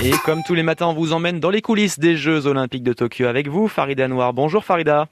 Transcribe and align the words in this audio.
Et 0.00 0.12
comme 0.24 0.42
tous 0.42 0.54
les 0.54 0.62
matins, 0.62 0.86
on 0.86 0.92
vous 0.92 1.12
emmène 1.12 1.40
dans 1.40 1.50
les 1.50 1.62
coulisses 1.62 1.98
des 1.98 2.16
Jeux 2.16 2.46
Olympiques 2.46 2.82
de 2.82 2.92
Tokyo 2.92 3.26
avec 3.26 3.48
vous, 3.48 3.68
Farida 3.68 4.08
Noir. 4.08 4.32
Bonjour 4.32 4.64
Farida. 4.64 5.06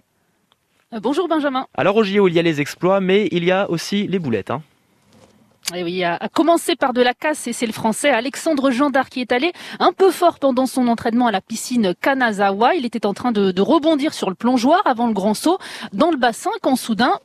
Euh, 0.92 1.00
bonjour 1.00 1.28
Benjamin. 1.28 1.66
Alors 1.74 1.96
au 1.96 2.02
JO, 2.02 2.28
il 2.28 2.34
y 2.34 2.38
a 2.38 2.42
les 2.42 2.60
exploits, 2.60 3.00
mais 3.00 3.28
il 3.30 3.44
y 3.44 3.52
a 3.52 3.70
aussi 3.70 4.06
les 4.08 4.18
boulettes. 4.18 4.50
Hein. 4.50 4.62
Et 5.74 5.84
oui, 5.84 6.02
à 6.02 6.18
commencer 6.34 6.74
par 6.74 6.92
de 6.92 7.00
la 7.00 7.14
casse, 7.14 7.46
et 7.46 7.52
c'est 7.52 7.66
le 7.66 7.72
français 7.72 8.10
Alexandre 8.10 8.72
Gendard 8.72 9.08
qui 9.08 9.20
est 9.20 9.30
allé 9.30 9.52
un 9.78 9.92
peu 9.92 10.10
fort 10.10 10.40
pendant 10.40 10.66
son 10.66 10.88
entraînement 10.88 11.28
à 11.28 11.30
la 11.30 11.40
piscine 11.40 11.94
Kanazawa. 11.98 12.74
Il 12.74 12.84
était 12.84 13.06
en 13.06 13.14
train 13.14 13.30
de, 13.30 13.52
de 13.52 13.62
rebondir 13.62 14.12
sur 14.12 14.28
le 14.28 14.34
plongeoir 14.34 14.82
avant 14.84 15.06
le 15.06 15.14
grand 15.14 15.34
saut 15.34 15.58
dans 15.92 16.10
le 16.10 16.16
bassin 16.16 16.50
quand 16.60 16.76
soudain... 16.76 17.20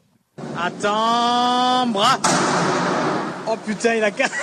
Attends, 0.56 1.88
bras 1.88 2.20
Oh 3.50 3.56
putain, 3.66 3.96
il 3.96 4.04
a 4.04 4.12
cassé 4.12 4.36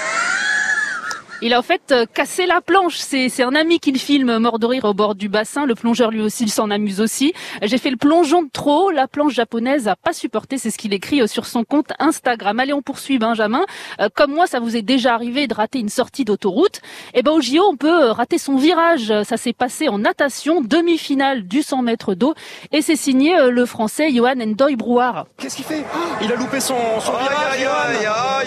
il 1.44 1.52
a 1.52 1.58
en 1.58 1.62
fait 1.62 1.92
euh, 1.92 2.06
cassé 2.06 2.46
la 2.46 2.62
planche. 2.62 2.96
C'est 2.96 3.42
un 3.42 3.54
ami 3.54 3.78
qui 3.78 3.92
le 3.92 3.98
filme 3.98 4.38
mort 4.38 4.58
de 4.58 4.64
rire 4.64 4.86
au 4.86 4.94
bord 4.94 5.14
du 5.14 5.28
bassin. 5.28 5.66
Le 5.66 5.74
plongeur 5.74 6.10
lui 6.10 6.22
aussi, 6.22 6.44
il 6.44 6.50
s'en 6.50 6.70
amuse 6.70 7.02
aussi. 7.02 7.34
J'ai 7.60 7.76
fait 7.76 7.90
le 7.90 7.98
plongeon 7.98 8.44
de 8.44 8.48
trop. 8.50 8.90
La 8.90 9.06
planche 9.08 9.34
japonaise 9.34 9.86
a 9.86 9.94
pas 9.94 10.14
supporté. 10.14 10.56
C'est 10.56 10.70
ce 10.70 10.78
qu'il 10.78 10.94
écrit 10.94 11.20
euh, 11.20 11.26
sur 11.26 11.44
son 11.44 11.62
compte 11.62 11.92
Instagram. 11.98 12.58
Allez, 12.60 12.72
on 12.72 12.80
poursuit 12.80 13.18
Benjamin. 13.18 13.60
Euh, 14.00 14.08
comme 14.14 14.32
moi, 14.32 14.46
ça 14.46 14.58
vous 14.58 14.74
est 14.74 14.80
déjà 14.82 15.12
arrivé 15.12 15.46
de 15.46 15.52
rater 15.52 15.80
une 15.80 15.90
sortie 15.90 16.24
d'autoroute. 16.24 16.78
Et 17.12 17.18
eh 17.18 17.22
ben 17.22 17.32
au 17.32 17.42
JO, 17.42 17.62
on 17.70 17.76
peut 17.76 18.06
rater 18.06 18.38
son 18.38 18.56
virage. 18.56 19.12
Ça 19.24 19.36
s'est 19.36 19.52
passé 19.52 19.90
en 19.90 19.98
natation, 19.98 20.62
demi-finale 20.62 21.42
du 21.42 21.60
100 21.60 21.82
mètres 21.82 22.14
d'eau. 22.14 22.32
Et 22.72 22.80
c'est 22.80 22.96
signé 22.96 23.36
le 23.50 23.66
français 23.66 24.10
Johan 24.10 24.40
Endoy 24.40 24.76
Brouard. 24.76 25.26
Qu'est-ce 25.36 25.56
qu'il 25.56 25.66
fait? 25.66 25.84
Il 26.22 26.32
a 26.32 26.36
loupé 26.36 26.58
son, 26.58 26.74
son 27.00 27.12
virage. 27.12 27.60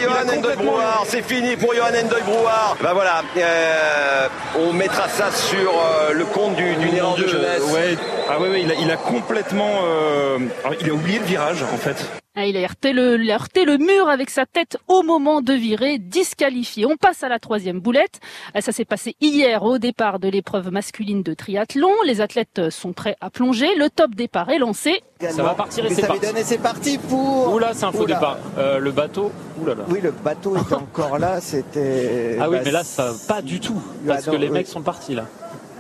Johan 0.02 0.36
Endoy 0.36 0.56
Brouard. 0.56 1.04
C'est 1.06 1.22
fini 1.22 1.56
pour 1.56 1.76
Johan 1.76 1.94
Endoy 2.04 2.24
Brouard. 2.24 2.76
Bah 2.88 2.94
voilà, 2.94 3.22
euh, 3.36 4.30
on 4.58 4.72
mettra 4.72 5.10
ça 5.10 5.30
sur 5.30 5.74
euh, 5.74 6.14
le 6.14 6.24
compte 6.24 6.56
du, 6.56 6.74
du 6.78 6.90
de 6.90 7.28
jeunesse. 7.28 7.62
Ouais. 7.64 7.98
Ah 8.30 8.40
ouais, 8.40 8.48
ouais 8.48 8.62
il, 8.62 8.72
a, 8.72 8.76
il 8.76 8.90
a 8.90 8.96
complètement, 8.96 9.82
euh, 9.84 10.40
il 10.80 10.90
a 10.90 10.94
oublié 10.94 11.20
le 11.20 11.26
virage 11.26 11.64
en 11.64 11.76
fait. 11.76 12.06
Ah, 12.40 12.46
il 12.46 12.56
a, 12.56 12.60
heurté 12.60 12.94
le, 12.94 13.20
il 13.20 13.32
a 13.32 13.34
heurté 13.34 13.66
le 13.66 13.80
mur 13.80 14.08
avec 14.08 14.30
sa 14.30 14.46
tête 14.46 14.78
au 14.88 15.02
moment 15.02 15.42
de 15.42 15.54
virer, 15.54 15.98
disqualifié. 15.98 16.86
On 16.86 16.96
passe 16.96 17.24
à 17.24 17.30
la 17.30 17.40
troisième 17.40 17.80
boulette. 17.80 18.20
Ah, 18.54 18.62
ça 18.62 18.72
s'est 18.72 18.86
passé 18.86 19.16
hier 19.20 19.64
au 19.64 19.80
départ 19.80 20.20
de 20.20 20.28
l'épreuve 20.28 20.70
masculine 20.70 21.24
de 21.24 21.34
triathlon. 21.34 21.90
Les 22.06 22.22
athlètes 22.22 22.70
sont 22.70 22.94
prêts 22.94 23.16
à 23.22 23.32
plonger. 23.32 23.74
Le 23.76 23.90
top 23.90 24.14
départ 24.14 24.52
est 24.52 24.60
lancé. 24.60 25.02
Ça 25.20 25.42
va 25.42 25.56
partir 25.56 25.84
et 25.88 25.90
c'est 25.90 26.06
parti. 26.06 26.28
c'est 26.44 26.62
parti 26.62 27.00
pour. 27.00 27.56
Oula, 27.56 27.74
c'est 27.74 27.86
un 27.86 27.92
faux 27.92 28.06
départ. 28.06 28.38
Euh, 28.60 28.78
le 28.78 28.92
bateau. 28.92 29.32
Oulala. 29.60 29.86
Oui, 29.90 30.00
le 30.00 30.12
bateau 30.12 30.58
est 30.58 30.74
encore 30.74 31.18
là. 31.18 31.42
C'était. 31.42 32.38
Ah 32.40 32.52
oui, 32.52 32.58
mais 32.64 32.70
là, 32.70 32.84
ça 32.84 33.14
pas 33.28 33.42
du 33.42 33.60
tout 33.60 33.82
parce 34.06 34.28
que 34.28 34.36
les 34.36 34.50
mecs 34.50 34.68
sont 34.68 34.84
partis 34.84 35.16
là. 35.16 35.26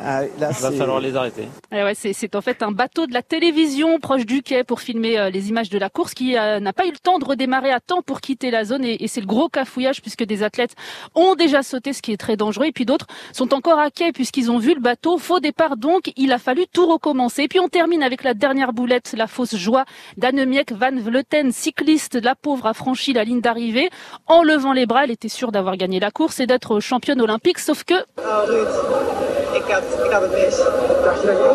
Ah, 0.03 0.21
là, 0.39 0.49
Il 0.51 0.61
va 0.61 0.71
falloir 0.71 0.99
les 0.99 1.15
arrêter. 1.15 1.47
Ah 1.71 1.83
ouais, 1.83 1.93
c'est 1.95 2.35
en 2.35 2.41
fait 2.41 2.61
un 2.61 2.71
bateau 2.71 3.07
de 3.07 3.13
la 3.13 3.21
télévision 3.21 3.99
proche 3.99 4.25
du 4.25 4.41
quai 4.43 4.63
pour 4.63 4.81
filmer 4.81 5.17
euh, 5.17 5.29
les 5.29 5.49
images 5.49 5.69
de 5.69 5.77
la 5.77 5.89
course 5.89 6.13
qui 6.13 6.37
euh, 6.37 6.59
n'a 6.59 6.73
pas 6.73 6.85
eu 6.85 6.91
le 6.91 6.97
temps 6.97 7.19
de 7.19 7.25
redémarrer 7.25 7.71
à 7.71 7.79
temps 7.79 8.01
pour 8.01 8.21
quitter 8.21 8.51
la 8.51 8.63
zone 8.63 8.83
et, 8.85 9.03
et 9.03 9.07
c'est 9.07 9.21
le 9.21 9.25
gros 9.25 9.49
cafouillage 9.49 10.01
puisque 10.01 10.23
des 10.23 10.43
athlètes 10.43 10.75
ont 11.15 11.35
déjà 11.35 11.63
sauté, 11.63 11.93
ce 11.93 12.01
qui 12.01 12.11
est 12.11 12.17
très 12.17 12.37
dangereux, 12.37 12.65
et 12.65 12.71
puis 12.71 12.85
d'autres 12.85 13.07
sont 13.33 13.53
encore 13.53 13.79
à 13.79 13.89
quai 13.91 14.11
puisqu'ils 14.11 14.51
ont 14.51 14.59
vu 14.59 14.73
le 14.73 14.81
bateau. 14.81 15.17
Faux 15.17 15.39
départ 15.39 15.77
donc, 15.77 16.11
il 16.15 16.31
a 16.31 16.37
fallu 16.37 16.65
tout 16.71 16.85
recommencer. 16.85 17.43
Et 17.43 17.47
puis 17.47 17.59
on 17.59 17.69
termine 17.69 18.03
avec 18.03 18.23
la 18.23 18.33
dernière 18.33 18.73
boulette, 18.73 19.13
la 19.17 19.27
fausse 19.27 19.55
joie 19.55 19.85
d'Annemiek 20.17 20.71
van 20.71 20.95
Vleuten, 20.95 21.51
cycliste. 21.51 22.15
La 22.21 22.35
pauvre 22.35 22.67
a 22.67 22.73
franchi 22.73 23.13
la 23.13 23.23
ligne 23.23 23.41
d'arrivée 23.41 23.89
en 24.27 24.43
levant 24.43 24.73
les 24.73 24.85
bras. 24.85 25.05
Elle 25.05 25.11
était 25.11 25.29
sûre 25.29 25.51
d'avoir 25.51 25.77
gagné 25.77 25.99
la 25.99 26.11
course 26.11 26.39
et 26.39 26.47
d'être 26.47 26.79
championne 26.79 27.21
olympique, 27.21 27.59
sauf 27.59 27.83
que... 27.83 27.95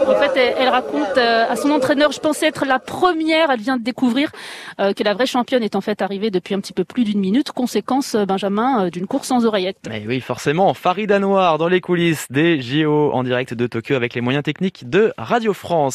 En 0.06 0.14
fait, 0.14 0.54
elle, 0.58 0.68
raconte 0.68 1.16
euh, 1.16 1.44
à 1.48 1.56
son 1.56 1.70
entraîneur, 1.70 2.12
je 2.12 2.20
pensais 2.20 2.46
être 2.46 2.64
la 2.64 2.78
première, 2.78 3.50
elle 3.50 3.60
vient 3.60 3.76
de 3.76 3.82
découvrir 3.82 4.30
euh, 4.80 4.92
que 4.92 5.02
la 5.02 5.14
vraie 5.14 5.26
championne 5.26 5.62
est 5.62 5.76
en 5.76 5.80
fait 5.80 6.02
arrivée 6.02 6.30
depuis 6.30 6.54
un 6.54 6.60
petit 6.60 6.72
peu 6.72 6.84
plus 6.84 7.04
d'une 7.04 7.20
minute, 7.20 7.52
conséquence, 7.52 8.14
euh, 8.14 8.24
Benjamin, 8.24 8.88
d'une 8.88 9.06
course 9.06 9.28
sans 9.28 9.44
oreillette. 9.46 9.78
Mais 9.88 10.04
oui, 10.06 10.20
forcément, 10.20 10.74
Farida 10.74 11.18
Noir 11.18 11.58
dans 11.58 11.68
les 11.68 11.80
coulisses 11.80 12.26
des 12.30 12.60
JO 12.60 13.12
en 13.12 13.22
direct 13.22 13.54
de 13.54 13.66
Tokyo 13.66 13.94
avec 13.94 14.14
les 14.14 14.20
moyens 14.20 14.44
techniques 14.44 14.88
de 14.88 15.12
Radio 15.18 15.52
France. 15.52 15.90